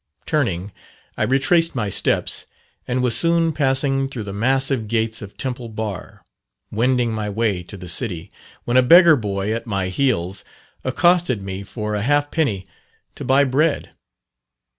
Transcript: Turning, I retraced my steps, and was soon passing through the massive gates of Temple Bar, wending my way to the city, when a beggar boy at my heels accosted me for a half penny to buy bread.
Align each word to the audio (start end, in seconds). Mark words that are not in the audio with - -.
Turning, 0.25 0.71
I 1.15 1.21
retraced 1.21 1.75
my 1.75 1.89
steps, 1.89 2.47
and 2.87 3.03
was 3.03 3.15
soon 3.15 3.53
passing 3.53 4.09
through 4.09 4.23
the 4.23 4.33
massive 4.33 4.87
gates 4.87 5.21
of 5.21 5.37
Temple 5.37 5.69
Bar, 5.69 6.25
wending 6.71 7.11
my 7.13 7.29
way 7.29 7.61
to 7.61 7.77
the 7.77 7.87
city, 7.87 8.31
when 8.65 8.77
a 8.77 8.81
beggar 8.81 9.15
boy 9.15 9.53
at 9.53 9.67
my 9.67 9.89
heels 9.89 10.43
accosted 10.83 11.43
me 11.43 11.61
for 11.61 11.93
a 11.93 12.01
half 12.01 12.31
penny 12.31 12.65
to 13.13 13.23
buy 13.23 13.43
bread. 13.43 13.91